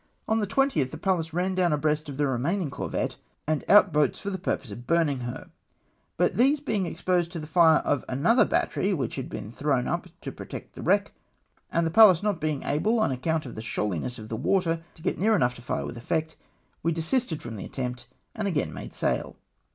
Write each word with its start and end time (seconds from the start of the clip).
On 0.27 0.39
the 0.39 0.47
20th 0.47 0.89
the 0.89 0.97
Pallas 0.97 1.31
ran 1.31 1.53
down 1.53 1.71
abreast 1.71 2.09
of 2.09 2.17
the 2.17 2.25
remaining 2.25 2.71
corvette, 2.71 3.17
and 3.45 3.63
out 3.69 3.93
boats 3.93 4.19
for 4.19 4.31
the 4.31 4.39
purpose 4.39 4.71
of 4.71 4.87
burning 4.87 5.19
her; 5.19 5.51
but 6.17 6.37
these 6.37 6.59
being 6.59 6.87
exposed 6.87 7.31
to 7.31 7.39
the 7.39 7.45
fire 7.45 7.81
of 7.85 8.03
another 8.09 8.43
battery 8.43 8.95
which 8.95 9.13
had 9.15 9.29
been 9.29 9.51
thrown 9.51 9.87
up 9.87 10.07
to 10.21 10.31
pro 10.31 10.47
tect 10.47 10.71
the 10.71 10.81
wreck, 10.81 11.11
and 11.71 11.85
the 11.85 11.91
Pallas 11.91 12.23
not 12.23 12.41
bemg 12.41 12.65
able, 12.65 12.99
on 12.99 13.11
ac 13.11 13.21
count 13.21 13.45
of 13.45 13.53
the 13.53 13.61
shoahness 13.61 14.17
of 14.17 14.27
the 14.27 14.35
water, 14.35 14.81
to 14.95 15.03
get 15.03 15.19
near 15.19 15.35
enough 15.35 15.53
to 15.53 15.61
fire 15.61 15.85
with 15.85 15.97
effect, 15.99 16.35
we 16.81 16.91
desisted 16.91 17.43
from 17.43 17.55
the 17.55 17.63
attempt, 17.65 18.07
and 18.33 18.47
again 18.47 18.73
made 18.73 18.93
sail. 18.93 19.35